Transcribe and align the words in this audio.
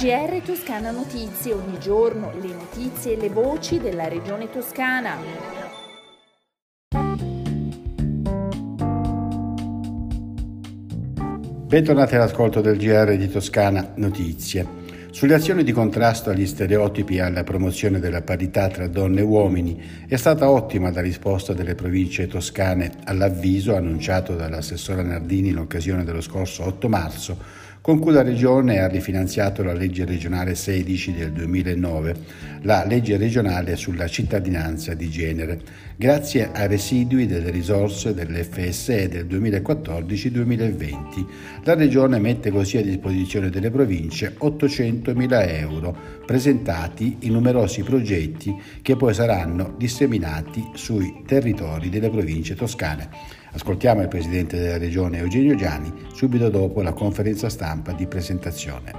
GR 0.00 0.40
Toscana 0.42 0.92
Notizie, 0.92 1.52
ogni 1.52 1.78
giorno 1.78 2.32
le 2.40 2.54
notizie 2.54 3.12
e 3.12 3.20
le 3.20 3.28
voci 3.28 3.78
della 3.78 4.08
regione 4.08 4.48
toscana. 4.48 5.14
Bentornati 11.66 12.14
all'ascolto 12.14 12.62
del 12.62 12.78
GR 12.78 13.14
di 13.14 13.28
Toscana 13.28 13.92
Notizie. 13.96 14.66
Sulle 15.10 15.34
azioni 15.34 15.64
di 15.64 15.72
contrasto 15.72 16.30
agli 16.30 16.46
stereotipi 16.46 17.16
e 17.16 17.20
alla 17.20 17.44
promozione 17.44 17.98
della 17.98 18.22
parità 18.22 18.68
tra 18.68 18.88
donne 18.88 19.20
e 19.20 19.24
uomini 19.24 19.82
è 20.08 20.16
stata 20.16 20.48
ottima 20.48 20.90
la 20.90 21.02
risposta 21.02 21.52
delle 21.52 21.74
province 21.74 22.26
toscane 22.26 22.92
all'avviso 23.04 23.76
annunciato 23.76 24.34
dall'assessora 24.34 25.02
Nardini 25.02 25.50
in 25.50 25.58
occasione 25.58 26.04
dello 26.04 26.22
scorso 26.22 26.64
8 26.64 26.88
marzo 26.88 27.59
con 27.80 27.98
cui 27.98 28.12
la 28.12 28.22
Regione 28.22 28.80
ha 28.80 28.88
rifinanziato 28.88 29.62
la 29.62 29.72
legge 29.72 30.04
regionale 30.04 30.54
16 30.54 31.14
del 31.14 31.32
2009, 31.32 32.14
la 32.62 32.84
legge 32.84 33.16
regionale 33.16 33.76
sulla 33.76 34.06
cittadinanza 34.06 34.92
di 34.92 35.08
genere, 35.08 35.60
grazie 35.96 36.50
ai 36.52 36.68
residui 36.68 37.26
delle 37.26 37.50
risorse 37.50 38.12
dell'FSE 38.12 39.08
del 39.08 39.24
2014-2020. 39.26 41.26
La 41.64 41.74
Regione 41.74 42.18
mette 42.18 42.50
così 42.50 42.76
a 42.76 42.82
disposizione 42.82 43.48
delle 43.48 43.70
province 43.70 44.36
800.000 44.38 45.60
euro, 45.60 45.96
presentati 46.26 47.16
in 47.20 47.32
numerosi 47.32 47.82
progetti 47.82 48.54
che 48.82 48.96
poi 48.96 49.14
saranno 49.14 49.74
disseminati 49.78 50.62
sui 50.74 51.22
territori 51.26 51.88
delle 51.88 52.10
province 52.10 52.54
toscane. 52.54 53.38
Ascoltiamo 53.52 54.00
il 54.00 54.08
Presidente 54.08 54.58
della 54.58 54.78
Regione 54.78 55.18
Eugenio 55.18 55.56
Giani 55.56 55.92
subito 56.12 56.48
dopo 56.50 56.82
la 56.82 56.92
conferenza 56.92 57.48
stampa 57.48 57.92
di 57.92 58.06
presentazione. 58.06 58.92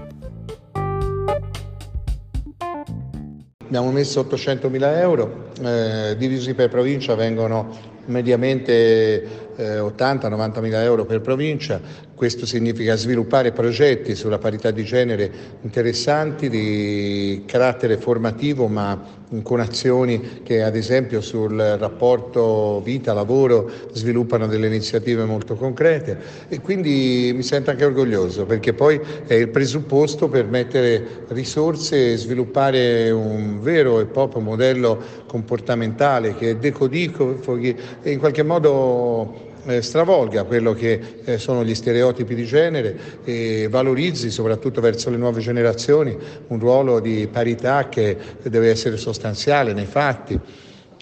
Abbiamo 3.64 3.92
messo 3.92 4.22
800.000 4.22 4.98
euro, 4.98 5.52
eh, 5.64 6.16
divisi 6.18 6.54
per 6.54 6.68
provincia 6.68 7.16
vengono 7.16 7.74
mediamente 8.12 9.24
eh, 9.56 9.80
80-90 9.80 10.62
mila 10.62 10.84
euro 10.84 11.06
per 11.06 11.22
provincia, 11.22 11.82
questo 12.22 12.46
significa 12.46 12.96
sviluppare 12.96 13.52
progetti 13.52 14.14
sulla 14.14 14.38
parità 14.38 14.70
di 14.70 14.84
genere 14.84 15.32
interessanti 15.62 16.50
di 16.50 17.44
carattere 17.48 17.98
formativo 17.98 18.68
ma 18.68 19.20
con 19.42 19.62
azioni 19.62 20.42
che 20.44 20.62
ad 20.62 20.76
esempio 20.76 21.22
sul 21.22 21.58
rapporto 21.58 22.82
vita-lavoro 22.84 23.72
sviluppano 23.94 24.46
delle 24.46 24.68
iniziative 24.68 25.24
molto 25.24 25.56
concrete. 25.56 26.20
E 26.50 26.60
quindi 26.60 27.32
mi 27.34 27.42
sento 27.42 27.72
anche 27.72 27.86
orgoglioso 27.86 28.46
perché 28.46 28.74
poi 28.74 29.00
è 29.26 29.34
il 29.34 29.48
presupposto 29.48 30.28
per 30.28 30.46
mettere 30.46 31.26
risorse 31.30 32.12
e 32.12 32.18
sviluppare 32.18 33.10
un 33.10 33.62
vero 33.62 34.00
e 34.00 34.06
proprio 34.06 34.42
modello 34.42 35.02
comportamentale 35.26 36.36
che 36.36 36.60
decodifichi 36.60 37.76
e 38.01 38.01
in 38.04 38.20
qualche 38.20 38.44
modo 38.44 39.50
eh, 39.66 39.82
stravolga 39.82 40.44
quello 40.44 40.74
che 40.74 41.22
eh, 41.24 41.38
sono 41.38 41.64
gli 41.64 41.76
stereotipi 41.76 42.34
di 42.34 42.46
genere 42.46 42.98
e 43.24 43.68
valorizzi 43.70 44.32
soprattutto 44.32 44.82
verso 44.82 45.10
le 45.10 45.18
nuove 45.18 45.40
generazioni 45.40 46.18
un 46.48 46.60
ruolo 46.60 47.00
di 47.00 47.28
parità 47.32 47.88
che 47.90 48.18
deve 48.42 48.70
essere 48.70 48.98
sostanziale 48.98 49.74
nei 49.74 49.86
fatti. 49.86 50.40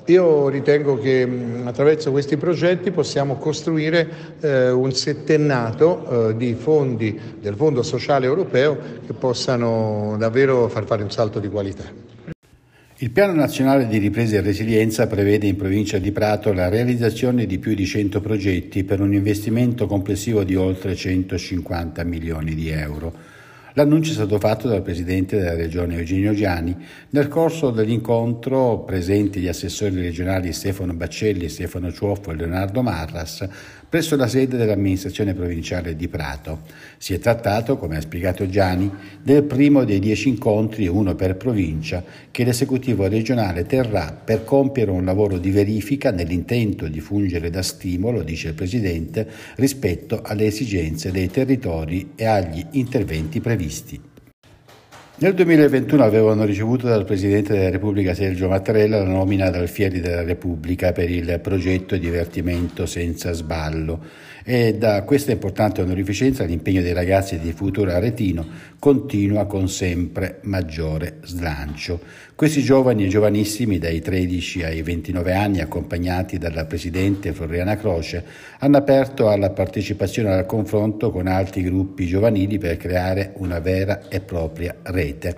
Io 0.06 0.50
ritengo 0.50 0.98
che 0.98 1.24
mh, 1.26 1.68
attraverso 1.68 2.10
questi 2.10 2.36
progetti 2.36 2.90
possiamo 2.90 3.36
costruire 3.36 4.10
eh, 4.40 4.72
un 4.72 4.92
settennato 4.92 6.30
eh, 6.30 6.36
di 6.36 6.56
fondi 6.56 7.20
del 7.40 7.56
Fondo 7.56 7.84
Sociale 7.84 8.26
Europeo 8.26 8.78
che 9.06 9.14
possano 9.14 10.16
davvero 10.18 10.68
far 10.68 10.86
fare 10.86 11.04
un 11.04 11.12
salto 11.12 11.40
di 11.40 11.48
qualità. 11.48 11.84
Il 13.02 13.12
Piano 13.12 13.32
Nazionale 13.32 13.88
di 13.88 13.98
Ripresa 13.98 14.36
e 14.36 14.42
Resilienza 14.42 15.08
prevede 15.08 15.48
in 15.48 15.56
provincia 15.56 16.00
di 16.00 16.12
Prato 16.12 16.52
la 16.52 16.68
realizzazione 16.68 17.46
di 17.46 17.58
più 17.58 17.74
di 17.74 17.86
100 17.86 18.20
progetti 18.20 18.84
per 18.84 19.00
un 19.00 19.14
investimento 19.14 19.88
complessivo 19.88 20.44
di 20.44 20.56
oltre 20.56 20.98
150 20.98 22.04
milioni 22.04 22.56
di 22.56 22.68
euro. 22.68 23.14
L'annuncio 23.76 24.12
è 24.12 24.16
stato 24.16 24.38
fatto 24.38 24.68
dal 24.68 24.82
Presidente 24.82 25.38
della 25.38 25.56
Regione 25.56 25.96
Eugenio 25.96 26.34
Giani 26.34 26.76
nel 27.12 27.30
corso 27.30 27.72
dell'incontro 27.72 28.80
presenti 28.80 29.40
gli 29.40 29.48
assessori 29.48 29.96
regionali 29.96 30.52
Stefano 30.52 30.94
Baccelli, 30.94 31.48
Stefano 31.48 31.94
Ciuoffo 31.94 32.32
e 32.32 32.36
Leonardo 32.36 32.82
Marras 32.82 33.48
presso 33.90 34.16
la 34.16 34.28
sede 34.28 34.56
dell'amministrazione 34.56 35.34
provinciale 35.34 35.96
di 35.96 36.08
Prato. 36.08 36.62
Si 36.98 37.14
è 37.14 37.20
trattato, 37.20 37.78
come 37.78 37.98
ha 37.98 38.02
spiegato 38.02 38.48
Gianni, 38.48 38.90
del 39.22 39.44
primo 39.44 39.84
dei 39.84 40.00
dieci 40.00 40.30
incontri, 40.30 40.88
uno 40.88 41.16
per 41.16 41.36
provincia, 41.36 42.04
che 42.30 42.44
l'esecutivo 42.44 43.08
regionale 43.08 43.66
terrà 43.66 44.14
per 44.14 44.44
compiere 44.44 44.92
un 44.92 45.04
lavoro 45.04 45.40
di 45.40 45.50
verifica 45.50 46.12
nell'intento 46.12 46.88
di 46.88 47.00
fungere 47.00 47.50
da 47.50 47.64
stimolo, 47.64 48.22
dice 48.22 48.50
il 48.50 48.54
Presidente, 48.54 49.28
rispetto 49.56 50.22
alle 50.24 50.46
esigenze 50.46 51.12
dei 51.12 51.30
territori 51.30 52.12
e 52.16 52.26
agli 52.26 52.64
interventi 52.72 53.42
previsti. 53.42 54.09
Nel 55.22 55.34
2021 55.34 56.02
avevano 56.02 56.46
ricevuto 56.46 56.88
dal 56.88 57.04
Presidente 57.04 57.52
della 57.52 57.70
Repubblica 57.70 58.14
Sergio 58.14 58.48
Mattarella 58.48 59.00
la 59.00 59.04
nomina 59.04 59.48
ad 59.48 59.56
Alfieri 59.56 60.00
della 60.00 60.24
Repubblica 60.24 60.94
per 60.94 61.10
il 61.10 61.42
progetto 61.42 61.98
Divertimento 61.98 62.86
senza 62.86 63.34
sballo 63.34 64.00
e 64.52 64.74
da 64.74 65.04
questa 65.04 65.32
importante 65.32 65.80
onorificenza 65.80 66.44
l'impegno 66.44 66.82
dei 66.82 66.94
ragazzi 66.94 67.38
di 67.38 67.52
Futuro 67.52 67.92
Aretino 67.92 68.44
continua 68.80 69.46
con 69.46 69.70
sempre 69.70 70.40
maggiore 70.42 71.18
slancio. 71.22 72.00
Questi 72.34 72.64
giovani 72.64 73.06
e 73.06 73.10
giovanissimi 73.10 73.78
dai 73.78 74.02
13 74.02 74.64
ai 74.64 74.82
29 74.82 75.36
anni 75.36 75.60
accompagnati 75.60 76.40
dalla 76.40 76.66
Presidente 76.66 77.32
Floriana 77.32 77.78
Croce 77.78 78.26
hanno 78.58 78.78
aperto 78.78 79.30
alla 79.30 79.52
partecipazione 79.52 80.34
al 80.34 80.48
confronto 80.48 81.12
con 81.12 81.28
altri 81.28 81.62
gruppi 81.62 82.08
giovanili 82.08 82.58
per 82.58 82.78
creare 82.78 83.34
una 83.36 83.60
vera 83.60 84.08
e 84.10 84.20
propria 84.20 84.76
rete. 84.82 85.36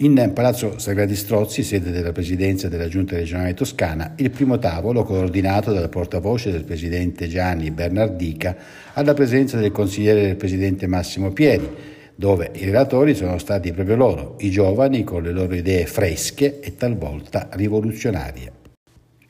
In 0.00 0.30
Palazzo 0.32 0.78
Sagradi 0.78 1.16
Strozzi, 1.16 1.64
sede 1.64 1.90
della 1.90 2.12
Presidenza 2.12 2.68
della 2.68 2.86
Giunta 2.86 3.16
regionale 3.16 3.52
toscana, 3.52 4.12
il 4.18 4.30
primo 4.30 4.56
tavolo, 4.60 5.02
coordinato 5.02 5.72
dal 5.72 5.88
portavoce 5.88 6.52
del 6.52 6.62
Presidente 6.62 7.26
Gianni 7.26 7.72
Bernardica, 7.72 8.56
alla 8.92 9.12
presenza 9.12 9.58
del 9.58 9.72
consigliere 9.72 10.22
del 10.22 10.36
Presidente 10.36 10.86
Massimo 10.86 11.32
Pieri, 11.32 11.68
dove 12.14 12.52
i 12.54 12.64
relatori 12.64 13.16
sono 13.16 13.38
stati 13.38 13.72
proprio 13.72 13.96
loro, 13.96 14.36
i 14.38 14.52
giovani 14.52 15.02
con 15.02 15.24
le 15.24 15.32
loro 15.32 15.56
idee 15.56 15.84
fresche 15.86 16.60
e 16.60 16.76
talvolta 16.76 17.48
rivoluzionarie. 17.54 18.67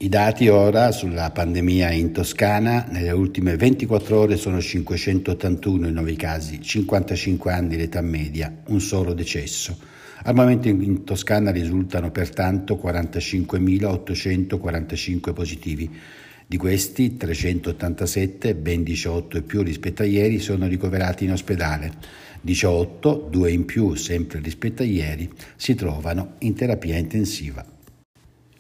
I 0.01 0.09
dati 0.09 0.47
ora 0.47 0.93
sulla 0.93 1.33
pandemia 1.33 1.91
in 1.91 2.13
Toscana 2.13 2.87
nelle 2.89 3.11
ultime 3.11 3.57
24 3.57 4.17
ore 4.17 4.37
sono 4.37 4.61
581 4.61 5.89
i 5.89 5.93
nuovi 5.93 6.15
casi, 6.15 6.63
55 6.63 7.53
anni 7.53 7.77
l'età 7.77 8.01
media, 8.01 8.63
un 8.69 8.81
solo 8.81 9.13
decesso. 9.13 9.77
Al 10.23 10.37
momento 10.37 10.69
in 10.69 11.03
Toscana 11.03 11.51
risultano 11.51 12.13
pertanto 12.13 12.81
45.845 12.81 15.33
positivi. 15.33 15.91
Di 16.47 16.57
questi 16.57 17.17
387, 17.17 18.55
ben 18.55 18.85
18 18.85 19.39
e 19.39 19.43
più 19.43 19.63
rispetto 19.63 20.03
a 20.03 20.07
ieri, 20.07 20.39
sono 20.39 20.69
ricoverati 20.69 21.25
in 21.25 21.33
ospedale. 21.33 21.91
18, 22.41 23.27
due 23.29 23.51
in 23.51 23.65
più 23.65 23.97
sempre 23.97 24.39
rispetto 24.39 24.83
a 24.83 24.87
ieri, 24.87 25.29
si 25.57 25.75
trovano 25.75 26.35
in 26.39 26.55
terapia 26.55 26.97
intensiva. 26.97 27.78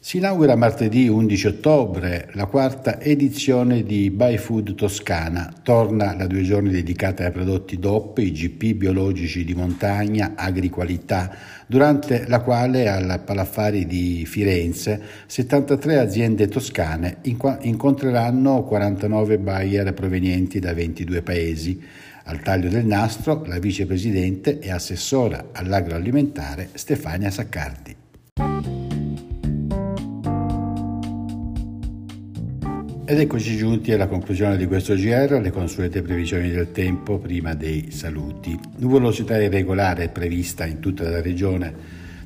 Si 0.08 0.16
inaugura 0.16 0.56
martedì 0.56 1.06
11 1.06 1.46
ottobre 1.48 2.30
la 2.32 2.46
quarta 2.46 2.98
edizione 2.98 3.82
di 3.82 4.10
Buy 4.10 4.38
Food 4.38 4.74
Toscana. 4.74 5.52
Torna 5.62 6.16
la 6.16 6.26
due 6.26 6.40
giorni 6.40 6.70
dedicata 6.70 7.26
ai 7.26 7.30
prodotti 7.30 7.78
DOP, 7.78 8.16
IGP 8.16 8.72
biologici 8.72 9.44
di 9.44 9.52
montagna, 9.52 10.32
agriqualità, 10.34 11.30
durante 11.66 12.24
la 12.26 12.40
quale 12.40 12.88
al 12.88 13.20
Palaffari 13.22 13.84
di 13.84 14.24
Firenze 14.24 14.98
73 15.26 15.98
aziende 15.98 16.48
toscane 16.48 17.18
incontreranno 17.60 18.64
49 18.64 19.38
buyer 19.38 19.92
provenienti 19.92 20.58
da 20.58 20.72
22 20.72 21.20
paesi. 21.20 21.78
Al 22.24 22.40
taglio 22.40 22.70
del 22.70 22.86
nastro 22.86 23.44
la 23.44 23.58
vicepresidente 23.58 24.58
e 24.58 24.70
assessora 24.70 25.48
all'agroalimentare 25.52 26.70
Stefania 26.72 27.30
Saccardi. 27.30 28.06
Ed 33.10 33.18
eccoci 33.18 33.56
giunti 33.56 33.90
alla 33.90 34.06
conclusione 34.06 34.58
di 34.58 34.66
questo 34.66 34.94
GR, 34.94 35.40
le 35.40 35.50
consuete 35.50 36.02
previsioni 36.02 36.50
del 36.50 36.72
tempo 36.72 37.16
prima 37.16 37.54
dei 37.54 37.90
saluti. 37.90 38.54
Nuvolosità 38.76 39.40
irregolare 39.40 40.10
prevista 40.10 40.66
in 40.66 40.78
tutta 40.78 41.08
la 41.08 41.22
regione 41.22 41.74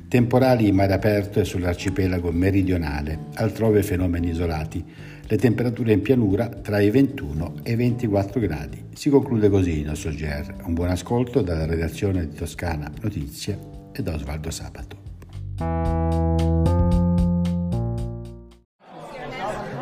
Temporali 0.09 0.67
in 0.67 0.75
mare 0.75 0.91
aperto 0.91 1.39
e 1.39 1.45
sull'arcipelago 1.45 2.33
meridionale, 2.33 3.17
altrove 3.35 3.81
fenomeni 3.81 4.31
isolati. 4.31 4.83
Le 5.25 5.37
temperature 5.37 5.93
in 5.93 6.01
pianura 6.01 6.49
tra 6.49 6.81
i 6.81 6.89
21 6.89 7.61
e 7.63 7.71
i 7.71 7.75
24 7.75 8.41
gradi. 8.41 8.83
Si 8.93 9.09
conclude 9.09 9.47
così 9.47 9.79
il 9.79 9.85
nostro 9.85 10.11
GR. 10.11 10.53
Un 10.65 10.73
buon 10.73 10.89
ascolto 10.89 11.41
dalla 11.41 11.65
redazione 11.65 12.27
di 12.27 12.35
Toscana 12.35 12.91
Notizie 13.01 13.57
e 13.93 14.03
da 14.03 14.15
Osvaldo 14.15 14.51
Sabato. 14.51 15.92